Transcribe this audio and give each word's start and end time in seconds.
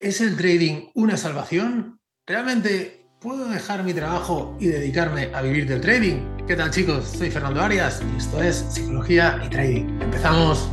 ¿Es 0.00 0.20
el 0.20 0.36
trading 0.36 0.90
una 0.94 1.16
salvación? 1.16 1.98
¿Realmente 2.24 3.08
puedo 3.20 3.48
dejar 3.48 3.82
mi 3.82 3.92
trabajo 3.92 4.56
y 4.60 4.68
dedicarme 4.68 5.30
a 5.34 5.42
vivir 5.42 5.66
del 5.66 5.80
trading? 5.80 6.46
¿Qué 6.46 6.54
tal 6.54 6.70
chicos? 6.70 7.04
Soy 7.04 7.32
Fernando 7.32 7.60
Arias 7.60 8.00
y 8.14 8.16
esto 8.16 8.40
es 8.40 8.64
Psicología 8.70 9.42
y 9.44 9.50
Trading. 9.50 10.00
Empezamos. 10.00 10.70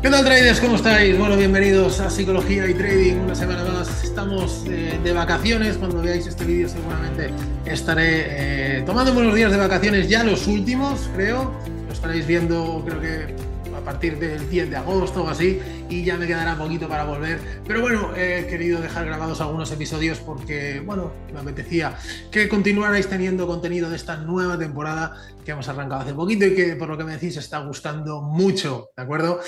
¿Qué 0.00 0.10
tal 0.10 0.24
traders? 0.24 0.60
¿Cómo 0.60 0.76
estáis? 0.76 1.18
Bueno, 1.18 1.36
bienvenidos 1.36 1.98
a 1.98 2.08
Psicología 2.08 2.68
y 2.68 2.74
Trading. 2.74 3.16
Una 3.16 3.34
semana 3.34 3.64
más. 3.64 4.04
Estamos 4.04 4.62
eh, 4.68 4.96
de 5.02 5.12
vacaciones. 5.12 5.76
Cuando 5.76 6.00
veáis 6.00 6.24
este 6.28 6.44
vídeo 6.44 6.68
seguramente 6.68 7.30
estaré 7.64 8.78
eh, 8.78 8.82
tomando 8.86 9.10
unos 9.10 9.34
días 9.34 9.50
de 9.50 9.58
vacaciones, 9.58 10.08
ya 10.08 10.22
los 10.22 10.46
últimos, 10.46 11.10
creo. 11.16 11.52
Lo 11.88 11.92
estaréis 11.92 12.28
viendo, 12.28 12.80
creo 12.86 13.00
que 13.00 13.34
a 13.76 13.80
partir 13.80 14.20
del 14.20 14.48
10 14.48 14.70
de 14.70 14.76
agosto 14.76 15.24
o 15.24 15.28
así, 15.28 15.60
y 15.88 16.04
ya 16.04 16.16
me 16.16 16.28
quedará 16.28 16.56
poquito 16.56 16.88
para 16.88 17.04
volver. 17.04 17.40
Pero 17.66 17.80
bueno, 17.80 18.12
he 18.16 18.46
querido 18.46 18.80
dejar 18.80 19.04
grabados 19.04 19.40
algunos 19.40 19.72
episodios 19.72 20.20
porque, 20.20 20.80
bueno, 20.84 21.10
me 21.32 21.40
apetecía 21.40 21.96
que 22.30 22.48
continuarais 22.48 23.08
teniendo 23.08 23.48
contenido 23.48 23.90
de 23.90 23.96
esta 23.96 24.16
nueva 24.16 24.56
temporada 24.56 25.16
que 25.44 25.50
hemos 25.50 25.68
arrancado 25.68 26.02
hace 26.02 26.14
poquito 26.14 26.46
y 26.46 26.54
que, 26.54 26.76
por 26.76 26.88
lo 26.88 26.96
que 26.96 27.04
me 27.04 27.14
decís, 27.14 27.36
está 27.36 27.58
gustando 27.58 28.20
mucho, 28.20 28.90
¿de 28.96 29.02
acuerdo? 29.02 29.40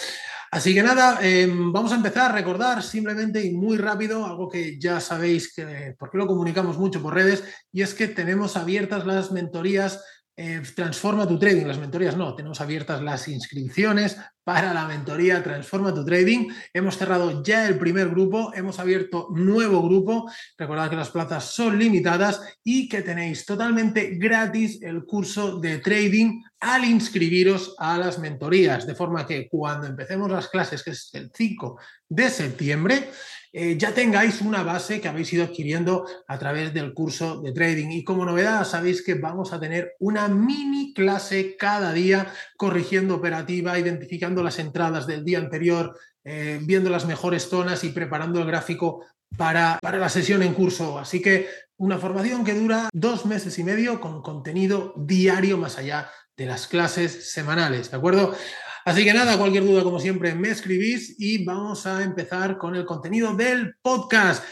Así 0.53 0.75
que 0.75 0.83
nada, 0.83 1.21
em, 1.23 1.71
vamos 1.71 1.93
a 1.93 1.97
empezar 1.97 2.31
a 2.31 2.35
recordar 2.35 2.83
simplemente 2.83 3.45
y 3.45 3.55
muy 3.55 3.79
rápido 3.79 4.27
algo 4.27 4.49
que 4.49 4.81
ya 4.81 4.99
sabéis 4.99 5.55
que, 5.55 5.95
porque 5.97 6.19
lo 6.19 6.27
comunicamos 6.27 6.77
mucho 6.77 7.01
por 7.01 7.15
redes, 7.15 7.45
y 7.73 7.83
es 7.83 7.95
que 7.95 8.09
tenemos 8.09 8.57
abiertas 8.57 9.07
las 9.07 9.31
mentorías 9.31 10.03
eh, 10.43 10.63
Transforma 10.75 11.29
tu 11.29 11.39
Trading. 11.39 11.67
Las 11.67 11.79
mentorías 11.79 12.17
no, 12.17 12.35
tenemos 12.35 12.63
abiertas 12.63 13.03
las 13.03 13.29
inscripciones 13.29 14.17
para 14.43 14.73
la 14.73 14.89
mentoría 14.89 15.43
Transforma 15.43 15.93
tu 15.93 16.03
Trading. 16.03 16.49
Hemos 16.73 16.97
cerrado 16.97 17.43
ya 17.43 17.69
el 17.69 17.79
primer 17.79 18.09
grupo, 18.09 18.51
hemos 18.55 18.79
abierto 18.79 19.29
nuevo 19.35 19.83
grupo. 19.83 20.31
Recordad 20.57 20.89
que 20.89 20.97
las 20.97 21.11
plazas 21.11 21.45
son 21.45 21.79
limitadas 21.79 22.41
y 22.65 22.89
que 22.89 23.03
tenéis 23.03 23.45
totalmente 23.45 24.17
gratis 24.17 24.81
el 24.81 25.05
curso 25.05 25.61
de 25.61 25.77
trading 25.77 26.41
al 26.59 26.87
inscribiros 26.87 27.75
a 27.77 27.99
las 27.99 28.19
mentorías. 28.19 28.87
De 28.87 28.95
forma 28.95 29.27
que 29.27 29.47
cuando 29.47 29.89
empecemos 29.89 30.31
las 30.31 30.49
clases, 30.49 30.83
que 30.83 30.93
es 30.93 31.11
el 31.13 31.31
5 31.35 31.79
de 32.09 32.31
septiembre, 32.31 33.11
eh, 33.53 33.77
ya 33.77 33.93
tengáis 33.93 34.41
una 34.43 34.63
base 34.63 35.01
que 35.01 35.09
habéis 35.09 35.33
ido 35.33 35.45
adquiriendo 35.45 36.07
a 36.29 36.39
través 36.39 36.73
del 36.73 36.95
curso 36.95 37.41
de 37.41 37.53
trading. 37.53 37.91
Y 37.91 38.05
como 38.05 38.25
novedad, 38.25 38.65
sabéis 38.65 39.03
que 39.03 39.15
vamos 39.15 39.53
a 39.53 39.59
tener 39.59 39.95
una 39.99 40.29
mini 40.29 40.95
clase 40.95 41.57
cada 41.57 41.93
día 41.93 42.33
corrigiendo 42.57 43.17
operativa, 43.17 43.79
identificando 43.79 44.43
las 44.43 44.59
entradas 44.59 45.07
del 45.07 45.25
día 45.25 45.39
anterior, 45.39 45.99
eh, 46.23 46.61
viendo 46.63 46.91
las 46.91 47.07
mejores 47.07 47.49
zonas 47.49 47.83
y 47.83 47.89
preparando 47.91 48.41
el 48.41 48.47
gráfico 48.47 49.05
para, 49.37 49.79
para 49.83 49.99
la 49.99 50.09
sesión 50.09 50.43
en 50.43 50.55
curso. 50.55 50.99
Así 50.99 51.21
que 51.21 51.49
una 51.77 51.99
formación 51.99 52.45
que 52.45 52.55
dura 52.55 52.89
dos 52.93 53.27
meses 53.27 53.59
y 53.59 53.65
medio 53.65 54.01
con 54.01 54.23
contenido 54.23 54.95
diario 54.97 55.59
más 55.59 55.79
allá 55.79 56.11
de 56.37 56.47
las 56.47 56.67
clases 56.67 57.33
semanales, 57.33 57.91
¿de 57.91 57.97
acuerdo? 57.97 58.35
Así 58.85 59.05
que 59.05 59.13
nada, 59.13 59.37
cualquier 59.37 59.65
duda, 59.65 59.83
como 59.83 60.01
siempre, 60.01 60.35
me 60.35 60.51
escribís 60.51 61.17
y 61.19 61.45
vamos 61.45 61.87
a 61.87 62.03
empezar 62.03 62.57
con 62.57 62.77
el 62.77 62.87
contenido 62.87 63.35
del 63.35 63.75
podcast. 63.83 64.45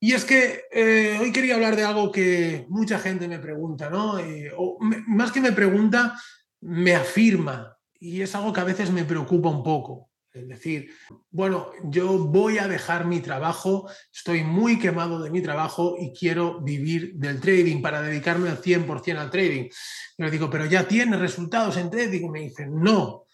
Y 0.00 0.12
es 0.12 0.24
que 0.24 0.64
eh, 0.72 1.18
hoy 1.20 1.32
quería 1.32 1.54
hablar 1.54 1.76
de 1.76 1.84
algo 1.84 2.12
que 2.12 2.66
mucha 2.68 2.98
gente 2.98 3.28
me 3.28 3.38
pregunta, 3.38 3.88
¿no? 3.88 4.18
Eh, 4.18 4.50
o 4.56 4.78
más 4.80 5.32
que 5.32 5.40
me 5.40 5.52
pregunta, 5.52 6.18
me 6.60 6.94
afirma. 6.94 7.76
Y 7.98 8.20
es 8.20 8.34
algo 8.34 8.52
que 8.52 8.60
a 8.60 8.64
veces 8.64 8.90
me 8.90 9.04
preocupa 9.04 9.48
un 9.48 9.62
poco. 9.62 10.10
Es 10.32 10.46
decir, 10.46 10.90
bueno, 11.30 11.70
yo 11.84 12.18
voy 12.18 12.58
a 12.58 12.68
dejar 12.68 13.06
mi 13.06 13.20
trabajo, 13.20 13.88
estoy 14.12 14.44
muy 14.44 14.78
quemado 14.78 15.18
de 15.22 15.30
mi 15.30 15.40
trabajo 15.40 15.96
y 15.98 16.12
quiero 16.12 16.60
vivir 16.60 17.14
del 17.14 17.40
trading 17.40 17.80
para 17.80 18.02
dedicarme 18.02 18.50
al 18.50 18.60
100% 18.60 19.16
al 19.16 19.30
trading. 19.30 19.70
Y 20.18 20.22
le 20.22 20.30
digo, 20.30 20.50
pero 20.50 20.66
ya 20.66 20.86
tienes 20.86 21.18
resultados 21.18 21.78
en 21.78 21.90
trading. 21.90 22.26
Y 22.26 22.28
me 22.28 22.40
dicen, 22.40 22.78
no, 22.78 23.25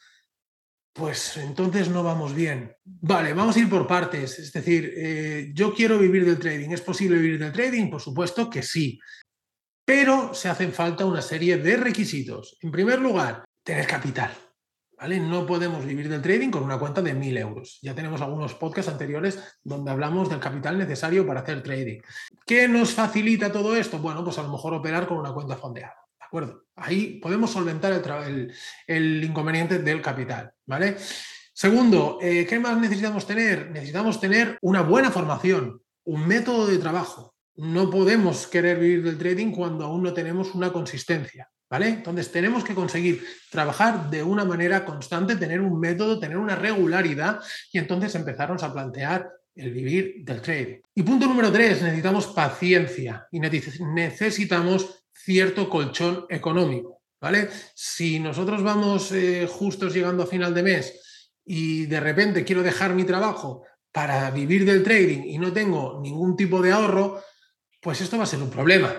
pues 0.93 1.39
entonces 1.39 1.89
no 1.89 2.03
vamos 2.03 2.35
bien. 2.35 2.77
Vale, 2.85 3.33
vamos 3.33 3.57
a 3.57 3.61
ir 3.61 3.71
por 3.71 3.87
partes. 3.87 4.39
Es 4.39 4.53
decir, 4.53 4.93
eh, 4.97 5.51
yo 5.55 5.75
quiero 5.75 5.99
vivir 5.99 6.25
del 6.25 6.39
trading. 6.39 6.71
¿Es 6.71 6.83
posible 6.83 7.17
vivir 7.17 7.39
del 7.39 7.53
trading? 7.53 7.91
Por 7.91 8.01
supuesto 8.01 8.51
que 8.51 8.63
sí. 8.63 8.99
Pero 9.85 10.35
se 10.35 10.49
hacen 10.49 10.73
falta 10.73 11.07
una 11.07 11.23
serie 11.23 11.57
de 11.57 11.77
requisitos. 11.77 12.59
En 12.61 12.71
primer 12.71 13.01
lugar, 13.01 13.45
tener 13.65 13.87
capital. 13.87 14.33
¿Vale? 14.99 15.19
No 15.19 15.47
podemos 15.47 15.85
vivir 15.85 16.09
del 16.09 16.23
trading 16.23 16.51
con 16.51 16.63
una 16.63 16.79
cuenta 16.79 17.03
de 17.03 17.17
1.000 17.17 17.39
euros. 17.39 17.79
Ya 17.83 17.95
tenemos 17.95 18.21
algunos 18.21 18.55
podcasts 18.55 18.93
anteriores 18.93 19.59
donde 19.65 19.91
hablamos 19.91 20.29
del 20.29 20.39
capital 20.39 20.79
necesario 20.79 21.27
para 21.27 21.41
hacer 21.41 21.63
trading. 21.63 22.01
¿Qué 22.47 22.69
nos 22.69 22.93
facilita 22.93 23.51
todo 23.51 23.75
esto? 23.75 23.99
Bueno, 23.99 24.23
pues 24.23 24.39
a 24.39 24.43
lo 24.43 24.51
mejor 24.51 24.75
operar 24.75 25.09
con 25.09 25.19
una 25.19 25.33
cuenta 25.33 25.57
fondeada 25.57 26.03
Ahí 26.77 27.19
podemos 27.21 27.51
solventar 27.51 28.03
el, 28.87 29.25
inconveniente 29.25 29.79
del 29.79 30.01
capital, 30.01 30.53
¿vale? 30.67 30.97
Segundo, 31.53 32.19
eh, 32.23 32.47
¿qué 32.49 32.59
más 32.59 32.79
necesitamos 32.79 33.27
tener? 33.27 33.71
Necesitamos 33.71 34.19
tener 34.19 34.59
una 34.63 34.81
buena 34.81 35.11
formación, 35.11 35.83
un 36.05 36.27
método 36.27 36.67
de 36.67 36.79
trabajo. 36.79 37.35
No 37.57 37.91
podemos 37.91 38.47
querer 38.47 38.79
vivir 38.79 39.05
del 39.05 39.19
trading 39.19 39.53
cuando 39.53 39.85
aún 39.85 40.03
no 40.03 40.15
tenemos 40.15 40.55
una 40.55 40.73
consistencia, 40.73 41.51
¿vale? 41.69 41.89
Entonces 41.89 42.33
tenemos 42.33 42.65
que 42.65 42.75
conseguir 42.75 43.23
trabajar 43.51 44.09
de 44.09 44.23
una 44.23 44.47
manera 44.47 44.87
constante, 44.87 45.37
tener 45.37 45.61
un 45.61 45.79
método, 45.79 46.19
tener 46.19 46.39
una 46.39 46.57
regularidad 46.57 47.41
y 47.71 47.79
entonces 47.79 48.15
empezarnos 48.15 48.63
a 48.63 48.73
plantear 48.73 49.31
el 49.55 49.71
vivir 49.71 50.25
del 50.25 50.41
trading. 50.41 50.81
Y 50.95 51.03
punto 51.03 51.27
número 51.27 51.53
tres, 51.53 51.83
necesitamos 51.83 52.29
paciencia 52.29 53.29
y 53.31 53.39
necesitamos 53.39 55.02
cierto 55.25 55.69
colchón 55.69 56.27
económico, 56.29 57.03
¿vale? 57.21 57.49
Si 57.75 58.19
nosotros 58.19 58.63
vamos 58.63 59.13
eh, 59.13 59.47
justos 59.49 59.95
llegando 59.95 60.25
a 60.25 60.27
final 60.27 60.55
de 60.55 60.63
mes 60.63 61.29
y 61.45 61.87
de 61.87 62.01
repente 62.01 62.45
quiero 62.45 62.63
dejar 62.63 62.95
mi 62.95 63.05
trabajo 63.05 63.65
para 63.93 64.31
vivir 64.31 64.65
del 64.65 64.83
trading 64.83 65.23
y 65.25 65.39
no 65.39 65.53
tengo 65.53 66.01
ningún 66.03 66.37
tipo 66.37 66.61
de 66.61 66.73
ahorro, 66.73 67.23
pues 67.81 68.01
esto 68.01 68.17
va 68.17 68.25
a 68.25 68.27
ser 68.27 68.43
un 68.43 68.51
problema, 68.51 68.95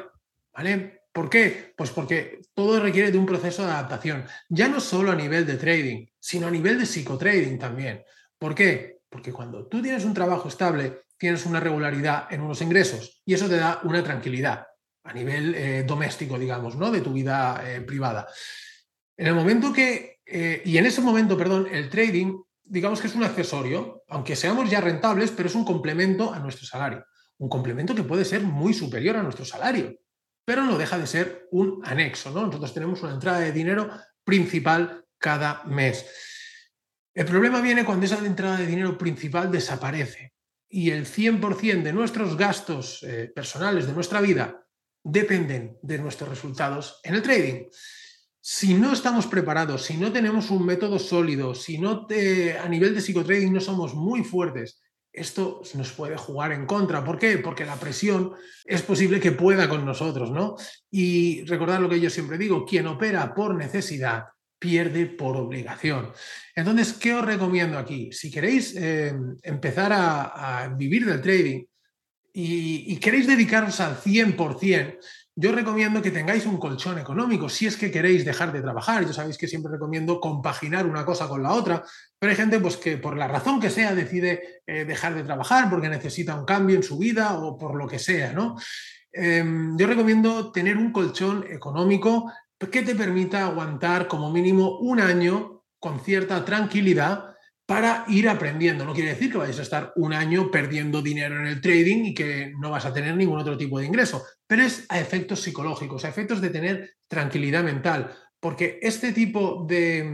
¿vale? 0.54 1.02
¿Por 1.12 1.30
qué? 1.30 1.74
Pues 1.78 1.92
porque 1.92 2.42
todo 2.54 2.80
requiere 2.80 3.12
de 3.12 3.18
un 3.18 3.26
proceso 3.26 3.66
de 3.66 3.72
adaptación, 3.72 4.26
ya 4.50 4.68
no 4.68 4.80
solo 4.80 5.12
a 5.12 5.16
nivel 5.16 5.46
de 5.46 5.58
trading, 5.58 6.06
sino 6.20 6.48
a 6.48 6.52
nivel 6.52 6.80
de 6.80 6.86
psicotrading 6.86 7.60
también. 7.60 8.04
¿Por 8.38 8.56
qué? 8.56 9.00
Porque 9.10 9.32
cuando 9.32 9.68
tú 9.68 9.82
tienes 9.82 10.06
un 10.06 10.14
trabajo 10.14 10.48
estable, 10.48 11.04
tienes 11.18 11.46
una 11.46 11.60
regularidad 11.60 12.32
en 12.32 12.42
unos 12.42 12.62
ingresos 12.62 13.22
y 13.26 13.34
eso 13.34 13.48
te 13.48 13.58
da 13.58 13.80
una 13.84 14.04
tranquilidad 14.04 14.66
a 15.04 15.14
nivel 15.14 15.54
eh, 15.56 15.84
doméstico, 15.84 16.40
digamos, 16.40 16.76
¿no? 16.76 16.92
De 16.92 17.02
tu 17.02 17.14
vida 17.14 17.62
eh, 17.66 17.82
privada. 17.82 18.28
En 19.18 19.28
el 19.28 19.36
momento 19.36 19.74
que, 19.74 20.22
eh, 20.26 20.62
y 20.66 20.78
en 20.78 20.86
ese 20.86 21.02
momento, 21.02 21.38
perdón, 21.38 21.68
el 21.72 21.90
trading, 21.90 22.42
digamos 22.64 23.02
que 23.02 23.08
es 23.08 23.16
un 23.16 23.24
accesorio, 23.24 24.04
aunque 24.08 24.36
seamos 24.36 24.70
ya 24.70 24.82
rentables, 24.82 25.32
pero 25.32 25.50
es 25.50 25.56
un 25.56 25.66
complemento 25.66 26.34
a 26.34 26.40
nuestro 26.40 26.66
salario. 26.66 27.06
Un 27.38 27.50
complemento 27.50 27.94
que 27.94 28.04
puede 28.04 28.24
ser 28.24 28.42
muy 28.42 28.74
superior 28.74 29.18
a 29.18 29.24
nuestro 29.24 29.44
salario, 29.44 30.00
pero 30.46 30.64
no 30.64 30.78
deja 30.78 30.98
de 30.98 31.08
ser 31.08 31.48
un 31.52 31.82
anexo, 31.84 32.32
¿no? 32.32 32.46
Nosotros 32.46 32.74
tenemos 32.74 33.02
una 33.04 33.14
entrada 33.14 33.40
de 33.40 33.52
dinero 33.52 33.90
principal 34.24 35.06
cada 35.18 35.64
mes. 35.66 36.06
El 37.14 37.26
problema 37.26 37.62
viene 37.62 37.86
cuando 37.86 38.06
esa 38.06 38.26
entrada 38.26 38.58
de 38.58 38.66
dinero 38.66 38.98
principal 38.98 39.52
desaparece 39.52 40.34
y 40.70 40.90
el 40.90 41.06
100% 41.06 41.84
de 41.84 41.94
nuestros 41.94 42.36
gastos 42.36 43.06
personales 43.36 43.86
de 43.86 43.94
nuestra 43.94 44.20
vida 44.20 44.63
dependen 45.04 45.78
de 45.82 45.98
nuestros 46.00 46.30
resultados 46.30 47.00
en 47.04 47.16
el 47.16 47.22
trading. 47.22 47.66
Si 48.40 48.74
no 48.74 48.94
estamos 48.94 49.28
preparados, 49.28 49.84
si 49.84 49.98
no 49.98 50.12
tenemos 50.12 50.50
un 50.50 50.66
método 50.66 51.00
sólido, 51.00 51.56
si 51.56 51.78
no 51.78 52.08
a 52.62 52.70
nivel 52.70 52.94
de 52.94 53.02
psicotrading 53.02 53.54
no 53.54 53.62
somos 53.62 53.94
muy 53.94 54.24
fuertes, 54.24 54.82
esto 55.14 55.62
nos 55.76 55.92
puede 55.92 56.18
jugar 56.18 56.52
en 56.52 56.66
contra. 56.66 57.06
¿Por 57.06 57.20
qué? 57.20 57.38
Porque 57.38 57.66
la 57.66 57.80
presión 57.80 58.34
es 58.66 58.82
posible 58.82 59.20
que 59.20 59.32
pueda 59.32 59.70
con 59.70 59.86
nosotros, 59.86 60.32
¿no? 60.32 60.56
Y 60.90 61.46
recordar 61.46 61.80
lo 61.80 61.88
que 61.88 62.00
yo 62.00 62.10
siempre 62.10 62.38
digo, 62.38 62.66
quien 62.66 62.88
opera 62.88 63.34
por 63.34 63.56
necesidad 63.56 64.26
pierde 64.58 65.06
por 65.06 65.38
obligación. 65.38 66.12
Entonces, 66.56 66.94
¿qué 66.94 67.14
os 67.14 67.24
recomiendo 67.24 67.78
aquí? 67.78 68.12
Si 68.12 68.32
queréis 68.32 68.76
eh, 68.76 69.14
empezar 69.44 69.92
a 69.94 70.74
vivir 70.76 71.06
del 71.06 71.22
trading, 71.22 71.64
y, 72.34 72.98
queréis 72.98 73.28
dedicaros 73.28 73.80
al 73.80 73.96
100%, 73.96 74.98
yo 75.36 75.52
recomiendo 75.52 76.02
que 76.02 76.12
tengáis 76.12 76.46
un 76.46 76.58
colchón 76.58 76.98
económico 76.98 77.48
si 77.50 77.68
es 77.68 77.78
que 77.78 77.92
queréis 77.92 78.26
dejar 78.26 78.52
de 78.52 78.62
trabajar. 78.62 79.06
Yo 79.06 79.14
sabéis 79.14 79.38
que 79.38 79.48
siempre 79.48 79.72
recomiendo 79.72 80.20
compaginar 80.20 80.86
una 80.86 81.06
cosa 81.06 81.28
con 81.28 81.42
la 81.44 81.54
otra, 81.54 81.84
pero 82.20 82.32
hay 82.32 82.36
gente 82.36 82.60
pues, 82.60 82.78
que 82.78 82.98
por 82.98 83.18
la 83.18 83.28
razón 83.28 83.60
que 83.60 83.70
sea 83.70 83.96
decide 83.96 84.62
eh, 84.66 84.86
dejar 84.86 85.16
de 85.16 85.24
trabajar 85.24 85.70
porque 85.70 85.90
necesita 85.90 86.36
un 86.36 86.46
cambio 86.46 86.76
en 86.76 86.84
su 86.84 86.98
vida 86.98 87.40
o 87.40 87.58
por 87.58 87.76
lo 87.76 87.88
que 87.88 88.00
sea, 88.00 88.34
¿no? 88.34 88.56
em, 89.12 89.78
yo 89.78 89.88
recomiendo 89.88 90.52
tener 90.52 90.78
un 90.78 90.92
colchón 90.92 91.46
económico 91.50 92.32
que 92.72 92.82
te 92.82 92.96
permita 92.96 93.46
aguantar 93.46 94.08
como 94.08 94.32
mínimo 94.32 94.80
un 94.80 95.00
año 95.00 95.64
con 95.80 96.00
cierta 96.00 96.46
tranquilidad 96.46 97.33
para 97.66 98.06
ir 98.08 98.28
aprendiendo. 98.28 98.86
No 98.86 98.94
quiere 98.94 99.12
decir 99.12 99.32
que 99.32 99.38
vayas 99.38 99.60
a 99.60 99.64
estar 99.64 99.94
un 99.96 100.14
año 100.14 100.52
perdiendo 100.52 101.02
dinero 101.02 101.40
en 101.40 101.48
el 101.48 101.62
trading 101.62 102.06
y 102.06 102.14
que 102.14 102.54
no 102.60 102.70
vas 102.72 102.86
a 102.86 102.94
tener 102.94 103.16
ningún 103.16 103.40
otro 103.40 103.58
tipo 103.58 103.80
de 103.80 103.86
ingreso, 103.86 104.24
pero 104.48 104.64
es 104.64 104.86
a 104.90 105.00
efectos 105.00 105.42
psicológicos, 105.42 106.04
a 106.04 106.10
efectos 106.10 106.42
de 106.42 106.50
tener 106.50 106.96
tranquilidad 107.08 107.64
mental, 107.64 108.14
porque 108.40 108.80
este 108.82 109.14
tipo 109.14 109.66
de, 109.68 110.06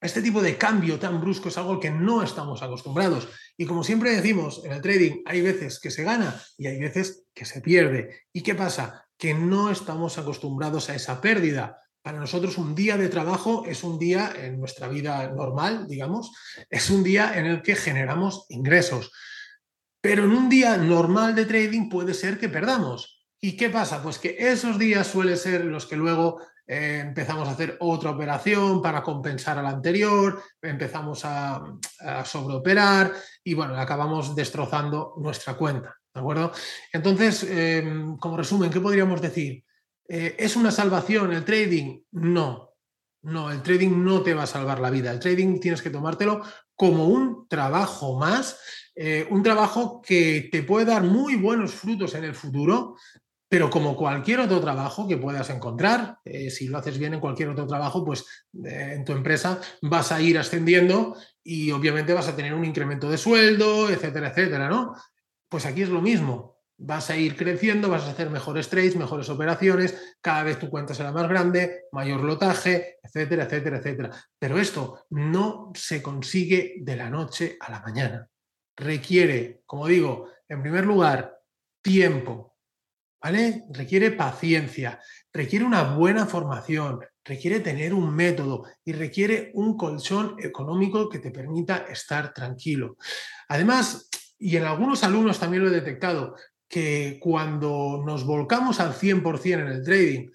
este 0.00 0.22
tipo 0.22 0.40
de 0.40 0.56
cambio 0.56 0.98
tan 0.98 1.20
brusco 1.20 1.48
es 1.48 1.58
algo 1.58 1.78
que 1.78 1.90
no 1.90 2.22
estamos 2.22 2.62
acostumbrados. 2.62 3.28
Y 3.56 3.66
como 3.66 3.84
siempre 3.84 4.14
decimos, 4.14 4.62
en 4.64 4.72
el 4.72 4.80
trading 4.80 5.22
hay 5.26 5.42
veces 5.42 5.78
que 5.78 5.90
se 5.90 6.04
gana 6.04 6.40
y 6.56 6.68
hay 6.68 6.78
veces 6.78 7.26
que 7.34 7.44
se 7.44 7.60
pierde. 7.60 8.22
¿Y 8.32 8.42
qué 8.42 8.54
pasa? 8.54 9.06
Que 9.18 9.34
no 9.34 9.70
estamos 9.70 10.16
acostumbrados 10.16 10.88
a 10.88 10.94
esa 10.94 11.20
pérdida. 11.20 11.78
Para 12.02 12.18
nosotros 12.18 12.56
un 12.56 12.74
día 12.74 12.96
de 12.96 13.08
trabajo 13.08 13.64
es 13.66 13.84
un 13.84 13.98
día 13.98 14.32
en 14.34 14.58
nuestra 14.58 14.88
vida 14.88 15.28
normal, 15.28 15.86
digamos, 15.86 16.32
es 16.70 16.88
un 16.88 17.02
día 17.02 17.38
en 17.38 17.46
el 17.46 17.62
que 17.62 17.76
generamos 17.76 18.46
ingresos. 18.48 19.12
Pero 20.00 20.24
en 20.24 20.30
un 20.30 20.48
día 20.48 20.76
normal 20.78 21.34
de 21.34 21.44
trading 21.44 21.90
puede 21.90 22.14
ser 22.14 22.38
que 22.38 22.48
perdamos. 22.48 23.26
¿Y 23.38 23.56
qué 23.56 23.68
pasa? 23.68 24.02
Pues 24.02 24.18
que 24.18 24.36
esos 24.38 24.78
días 24.78 25.06
suelen 25.06 25.36
ser 25.36 25.64
los 25.64 25.86
que 25.86 25.96
luego 25.96 26.40
eh, 26.66 27.00
empezamos 27.04 27.48
a 27.48 27.52
hacer 27.52 27.76
otra 27.80 28.10
operación 28.10 28.80
para 28.80 29.02
compensar 29.02 29.58
a 29.58 29.62
la 29.62 29.70
anterior, 29.70 30.40
empezamos 30.62 31.24
a, 31.24 31.60
sobreoperar 32.24 33.12
y 33.42 33.54
bueno, 33.54 33.76
acabamos 33.76 34.36
destrozando 34.36 35.14
nuestra 35.18 35.54
cuenta. 35.54 35.96
¿De 36.14 36.20
acuerdo? 36.20 36.52
Entonces, 36.92 37.44
em, 37.44 38.16
como 38.16 38.36
resumen, 38.36 38.70
¿qué 38.70 38.80
podríamos 38.80 39.20
decir? 39.20 39.64
Eh, 40.12 40.34
¿Es 40.40 40.56
una 40.56 40.72
salvación 40.72 41.32
el 41.32 41.44
trading? 41.44 42.00
No, 42.10 42.74
no, 43.22 43.52
el 43.52 43.62
trading 43.62 44.02
no 44.02 44.22
te 44.22 44.34
va 44.34 44.42
a 44.42 44.48
salvar 44.48 44.80
la 44.80 44.90
vida. 44.90 45.12
El 45.12 45.20
trading 45.20 45.60
tienes 45.60 45.82
que 45.82 45.90
tomártelo 45.90 46.42
como 46.74 47.06
un 47.06 47.46
trabajo 47.46 48.18
más, 48.18 48.58
eh, 48.96 49.28
un 49.30 49.44
trabajo 49.44 50.02
que 50.02 50.48
te 50.50 50.64
puede 50.64 50.86
dar 50.86 51.04
muy 51.04 51.36
buenos 51.36 51.72
frutos 51.74 52.16
en 52.16 52.24
el 52.24 52.34
futuro, 52.34 52.96
pero 53.48 53.70
como 53.70 53.96
cualquier 53.96 54.40
otro 54.40 54.60
trabajo 54.60 55.06
que 55.06 55.16
puedas 55.16 55.48
encontrar, 55.50 56.18
eh, 56.24 56.50
si 56.50 56.66
lo 56.66 56.78
haces 56.78 56.98
bien 56.98 57.14
en 57.14 57.20
cualquier 57.20 57.50
otro 57.50 57.68
trabajo, 57.68 58.04
pues 58.04 58.26
en 58.64 59.04
tu 59.04 59.12
empresa 59.12 59.60
vas 59.82 60.10
a 60.10 60.20
ir 60.20 60.38
ascendiendo 60.38 61.16
y 61.44 61.70
obviamente 61.70 62.14
vas 62.14 62.26
a 62.26 62.34
tener 62.34 62.52
un 62.54 62.64
incremento 62.64 63.08
de 63.08 63.16
sueldo, 63.16 63.88
etcétera, 63.88 64.30
etcétera, 64.30 64.68
¿no? 64.68 64.92
Pues 65.48 65.66
aquí 65.66 65.82
es 65.82 65.88
lo 65.88 66.02
mismo 66.02 66.49
vas 66.82 67.10
a 67.10 67.16
ir 67.16 67.36
creciendo, 67.36 67.90
vas 67.90 68.04
a 68.04 68.10
hacer 68.10 68.30
mejores 68.30 68.68
trades, 68.68 68.96
mejores 68.96 69.28
operaciones, 69.28 70.16
cada 70.20 70.42
vez 70.42 70.58
tu 70.58 70.70
cuenta 70.70 70.94
será 70.94 71.12
más 71.12 71.28
grande, 71.28 71.84
mayor 71.92 72.22
lotaje, 72.24 72.98
etcétera, 73.02 73.44
etcétera, 73.44 73.78
etcétera. 73.78 74.10
Pero 74.38 74.58
esto 74.58 75.04
no 75.10 75.72
se 75.74 76.02
consigue 76.02 76.76
de 76.80 76.96
la 76.96 77.10
noche 77.10 77.56
a 77.60 77.70
la 77.70 77.80
mañana. 77.80 78.26
Requiere, 78.76 79.62
como 79.66 79.86
digo, 79.86 80.30
en 80.48 80.62
primer 80.62 80.86
lugar, 80.86 81.38
tiempo, 81.82 82.56
¿vale? 83.22 83.64
Requiere 83.70 84.12
paciencia, 84.12 84.98
requiere 85.32 85.66
una 85.66 85.94
buena 85.94 86.24
formación, 86.24 87.00
requiere 87.22 87.60
tener 87.60 87.92
un 87.92 88.14
método 88.14 88.64
y 88.84 88.92
requiere 88.92 89.50
un 89.54 89.76
colchón 89.76 90.36
económico 90.38 91.10
que 91.10 91.18
te 91.18 91.30
permita 91.30 91.84
estar 91.90 92.32
tranquilo. 92.32 92.96
Además, 93.48 94.08
y 94.38 94.56
en 94.56 94.64
algunos 94.64 95.04
alumnos 95.04 95.38
también 95.38 95.62
lo 95.62 95.68
he 95.68 95.74
detectado, 95.74 96.34
que 96.70 97.18
cuando 97.20 98.02
nos 98.06 98.24
volcamos 98.24 98.78
al 98.78 98.94
100% 98.94 99.60
en 99.60 99.66
el 99.66 99.84
trading, 99.84 100.30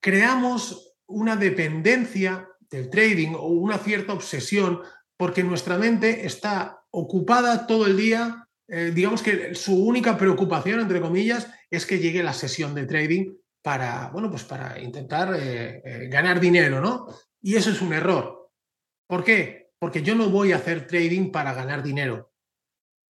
creamos 0.00 0.96
una 1.06 1.36
dependencia 1.36 2.48
del 2.70 2.88
trading 2.88 3.34
o 3.34 3.48
una 3.48 3.76
cierta 3.76 4.14
obsesión 4.14 4.80
porque 5.16 5.44
nuestra 5.44 5.76
mente 5.76 6.26
está 6.26 6.82
ocupada 6.90 7.66
todo 7.66 7.86
el 7.86 7.96
día, 7.96 8.48
eh, 8.66 8.92
digamos 8.94 9.22
que 9.22 9.54
su 9.54 9.84
única 9.84 10.16
preocupación, 10.16 10.80
entre 10.80 11.00
comillas, 11.00 11.48
es 11.70 11.84
que 11.84 11.98
llegue 11.98 12.22
la 12.22 12.32
sesión 12.32 12.74
de 12.74 12.86
trading 12.86 13.34
para, 13.62 14.08
bueno, 14.08 14.30
pues 14.30 14.44
para 14.44 14.80
intentar 14.80 15.34
eh, 15.38 15.82
eh, 15.84 16.08
ganar 16.08 16.40
dinero, 16.40 16.80
¿no? 16.80 17.06
Y 17.42 17.56
eso 17.56 17.70
es 17.70 17.80
un 17.82 17.92
error. 17.92 18.50
¿Por 19.06 19.22
qué? 19.22 19.70
Porque 19.78 20.02
yo 20.02 20.14
no 20.14 20.30
voy 20.30 20.52
a 20.52 20.56
hacer 20.56 20.86
trading 20.86 21.30
para 21.30 21.52
ganar 21.52 21.82
dinero. 21.82 22.33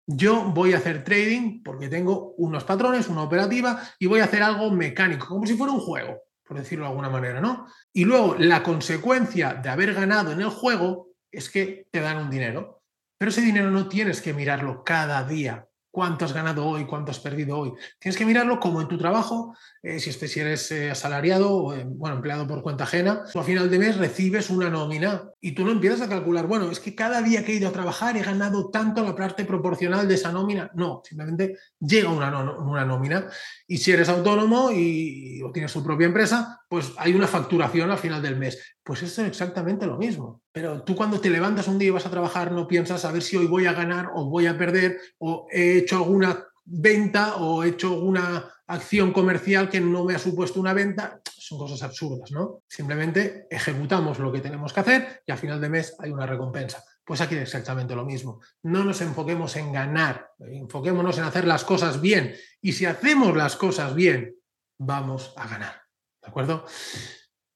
Yo 0.07 0.45
voy 0.45 0.75
a 0.75 0.79
hacer 0.79 1.03
trading 1.03 1.63
porque 1.63 1.89
tengo 1.89 2.35
unos 2.37 2.65
patrones, 2.65 3.09
una 3.09 3.23
operativa 3.23 3.81
y 3.99 4.07
voy 4.07 4.21
a 4.21 4.25
hacer 4.25 4.43
algo 4.43 4.71
mecánico, 4.71 5.27
como 5.27 5.47
si 5.47 5.57
fuera 5.57 5.73
un 5.73 5.81
juego, 5.81 6.23
por 6.47 6.59
decirlo 6.59 6.85
de 6.85 6.91
alguna 6.91 7.09
manera, 7.09 7.41
¿no? 7.41 7.67
Y 7.93 8.05
luego 8.05 8.37
la 8.39 8.63
consecuencia 8.63 9.55
de 9.55 9.71
haber 9.71 9.95
ganado 9.95 10.33
en 10.33 10.41
el 10.41 10.51
juego 10.51 11.09
es 11.31 11.49
que 11.49 11.89
te 11.91 12.01
dan 12.01 12.19
un 12.19 12.31
dinero. 12.31 12.83
Pero 13.19 13.31
ese 13.31 13.41
dinero 13.41 13.71
no 13.71 13.89
tienes 13.89 14.21
que 14.21 14.35
mirarlo 14.35 14.85
cada 14.85 15.25
día 15.25 15.67
cuánto 15.95 16.25
has 16.25 16.33
ganado 16.33 16.67
hoy, 16.67 16.87
cuánto 16.87 17.13
has 17.13 17.21
perdido 17.21 17.57
hoy. 17.57 17.73
Tienes 18.01 18.19
que 18.19 18.27
mirarlo 18.27 18.59
como 18.59 18.83
en 18.83 18.89
tu 18.89 18.99
trabajo, 18.99 19.57
eh, 19.81 20.01
si, 20.01 20.11
este, 20.11 20.27
si 20.27 20.41
eres 20.41 20.69
eh, 20.73 20.91
asalariado 20.91 21.53
o 21.53 21.73
eh, 21.73 21.85
bueno, 21.87 22.17
empleado 22.17 22.49
por 22.49 22.63
cuenta 22.63 22.83
ajena, 22.83 23.23
tú 23.33 23.39
a 23.39 23.45
final 23.45 23.71
de 23.71 23.79
mes 23.79 23.97
recibes 23.97 24.51
una 24.51 24.69
nómina 24.69 25.31
y 25.41 25.53
tú 25.53 25.65
no 25.65 25.71
empiezas 25.71 26.01
a 26.01 26.09
calcular, 26.09 26.49
bueno, 26.49 26.69
es 26.69 26.81
que 26.81 26.97
cada 26.97 27.23
día 27.23 27.45
que 27.45 27.53
he 27.53 27.57
ido 27.57 27.69
a 27.69 27.73
trabajar 27.73 28.17
he 28.17 28.23
ganado 28.23 28.71
tanto 28.71 29.05
la 29.05 29.15
parte 29.15 29.45
proporcional 29.45 30.09
de 30.09 30.17
esa 30.17 30.33
nómina. 30.33 30.69
No, 30.75 31.01
simplemente 31.05 31.59
llega 31.79 32.11
una, 32.11 32.41
una 32.59 32.85
nómina 32.85 33.29
y 33.69 33.79
si 33.79 33.93
eres 33.93 34.09
autónomo 34.09 34.73
y, 34.73 35.41
o 35.43 35.53
tienes 35.53 35.73
tu 35.73 35.85
propia 35.85 36.09
empresa, 36.09 36.61
pues 36.69 36.93
hay 36.97 37.15
una 37.15 37.29
facturación 37.29 37.93
al 37.93 37.99
final 37.99 38.21
del 38.21 38.35
mes. 38.37 38.77
Pues 38.83 39.05
eso 39.05 39.23
es 39.23 39.29
exactamente 39.29 39.87
lo 39.87 39.97
mismo. 39.97 40.43
Pero 40.55 40.85
tú 40.85 40.95
cuando 40.95 41.21
te 41.21 41.31
levantas 41.31 41.67
un 41.67 41.79
día 41.79 41.89
y 41.89 41.91
vas 41.91 42.07
a 42.07 42.11
trabajar 42.11 42.53
no 42.53 42.69
piensas 42.69 43.05
a 43.05 43.11
ver 43.11 43.23
si 43.23 43.37
hoy 43.37 43.47
voy 43.47 43.67
a 43.67 43.73
ganar 43.73 44.13
o 44.15 44.27
voy 44.27 44.47
a 44.47 44.57
perder 44.57 45.01
o 45.19 45.49
he 45.51 45.79
hecho 45.79 45.97
alguna 45.97 46.47
venta 46.65 47.39
o 47.39 47.65
he 47.65 47.71
hecho 47.71 47.89
alguna 47.89 48.55
acción 48.69 49.13
comercial 49.13 49.69
que 49.69 49.81
no 49.81 50.05
me 50.05 50.15
ha 50.15 50.19
supuesto 50.21 50.61
una 50.61 50.73
venta. 50.73 51.21
Son 51.25 51.59
cosas 51.59 51.83
absurdas, 51.83 52.31
¿no? 52.31 52.63
Simplemente 52.69 53.49
ejecutamos 53.51 54.21
lo 54.21 54.31
que 54.31 54.41
tenemos 54.41 54.73
que 54.73 54.79
hacer 54.79 55.23
y 55.27 55.33
al 55.33 55.39
final 55.39 55.61
de 55.61 55.71
mes 55.71 55.97
hay 55.99 56.13
una 56.13 56.25
recompensa. 56.25 56.85
Pues 57.05 57.21
aquí 57.21 57.35
es 57.35 57.43
exactamente 57.43 57.97
lo 57.97 58.05
mismo. 58.05 58.41
No 58.63 58.85
nos 58.85 59.01
enfoquemos 59.01 59.57
en 59.57 59.73
ganar, 59.73 60.31
enfoquémonos 60.39 61.19
en 61.19 61.25
hacer 61.25 61.49
las 61.49 61.65
cosas 61.65 62.01
bien. 62.01 62.33
Y 62.61 62.75
si 62.75 62.87
hacemos 62.87 63.37
las 63.37 63.57
cosas 63.57 63.93
bien, 63.97 64.37
vamos 64.79 65.35
a 65.37 65.49
ganar. 65.49 65.83
¿De 66.23 66.29
acuerdo? 66.29 66.65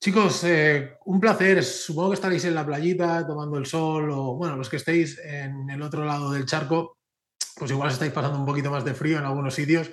Chicos, 0.01 0.45
eh, 0.45 0.97
un 1.07 1.19
placer. 1.19 1.65
Supongo 1.65 2.11
que 2.11 2.15
estaréis 2.15 2.45
en 2.45 2.55
la 2.55 2.65
playita 2.65 3.27
tomando 3.27 3.59
el 3.59 3.67
sol 3.67 4.11
o, 4.11 4.37
bueno, 4.37 4.57
los 4.57 4.69
que 4.69 4.77
estéis 4.77 5.19
en 5.19 5.69
el 5.71 5.83
otro 5.83 6.05
lado 6.05 6.31
del 6.31 6.47
charco, 6.47 6.99
pues 7.57 7.71
igual 7.73 7.91
estáis 7.91 8.13
pasando 8.13 8.39
un 8.39 8.47
poquito 8.47 8.71
más 8.71 8.85
de 8.85 8.95
frío 8.95 9.19
en 9.19 9.25
algunos 9.25 9.55
sitios. 9.55 9.91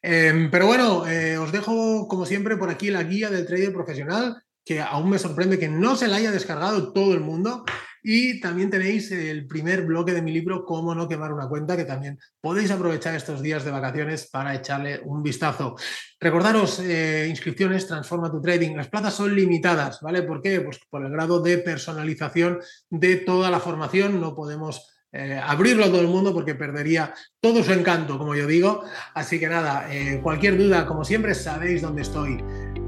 Em, 0.00 0.48
pero 0.50 0.66
bueno, 0.66 1.08
eh, 1.08 1.36
os 1.38 1.50
dejo 1.50 2.06
como 2.06 2.24
siempre 2.24 2.56
por 2.56 2.70
aquí 2.70 2.90
la 2.90 3.02
guía 3.02 3.30
del 3.30 3.46
trader 3.46 3.72
profesional, 3.72 4.40
que 4.64 4.80
aún 4.80 5.10
me 5.10 5.18
sorprende 5.18 5.58
que 5.58 5.68
no 5.68 5.96
se 5.96 6.06
la 6.06 6.16
haya 6.16 6.30
descargado 6.30 6.92
todo 6.92 7.14
el 7.14 7.20
mundo. 7.20 7.64
Y 8.02 8.40
también 8.40 8.70
tenéis 8.70 9.10
el 9.12 9.46
primer 9.46 9.84
bloque 9.84 10.12
de 10.12 10.22
mi 10.22 10.32
libro, 10.32 10.64
Cómo 10.64 10.94
no 10.94 11.08
quemar 11.08 11.32
una 11.32 11.48
cuenta, 11.48 11.76
que 11.76 11.84
también 11.84 12.18
podéis 12.40 12.70
aprovechar 12.70 13.14
estos 13.14 13.42
días 13.42 13.64
de 13.64 13.70
vacaciones 13.70 14.28
para 14.30 14.54
echarle 14.54 15.00
un 15.04 15.22
vistazo. 15.22 15.76
Recordaros, 16.20 16.80
eh, 16.80 17.26
inscripciones, 17.28 17.86
transforma 17.86 18.30
tu 18.30 18.40
trading. 18.40 18.76
Las 18.76 18.88
plazas 18.88 19.14
son 19.14 19.34
limitadas, 19.34 20.00
¿vale? 20.00 20.22
¿Por 20.22 20.42
qué? 20.42 20.60
Pues 20.60 20.80
por 20.90 21.04
el 21.04 21.12
grado 21.12 21.40
de 21.40 21.58
personalización 21.58 22.60
de 22.90 23.16
toda 23.16 23.50
la 23.50 23.60
formación. 23.60 24.20
No 24.20 24.34
podemos 24.34 24.88
eh, 25.12 25.40
abrirlo 25.42 25.84
a 25.84 25.88
todo 25.88 26.00
el 26.00 26.08
mundo 26.08 26.34
porque 26.34 26.54
perdería 26.54 27.14
todo 27.40 27.62
su 27.62 27.72
encanto, 27.72 28.18
como 28.18 28.34
yo 28.34 28.46
digo. 28.46 28.82
Así 29.14 29.38
que 29.38 29.48
nada, 29.48 29.86
eh, 29.90 30.20
cualquier 30.22 30.58
duda, 30.58 30.86
como 30.86 31.04
siempre, 31.04 31.34
sabéis 31.34 31.82
dónde 31.82 32.02
estoy. 32.02 32.42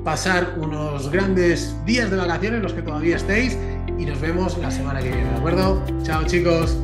Pasar 0.05 0.55
unos 0.59 1.11
grandes 1.11 1.77
días 1.85 2.11
de 2.11 2.17
vacaciones, 2.17 2.63
los 2.63 2.73
que 2.73 2.81
todavía 2.81 3.17
estéis, 3.17 3.59
y 3.99 4.07
nos 4.07 4.19
vemos 4.21 4.57
la 4.59 4.71
semana 4.71 5.01
que 5.01 5.11
viene, 5.11 5.31
¿de 5.31 5.37
acuerdo? 5.37 5.83
Chao 6.03 6.25
chicos. 6.25 6.77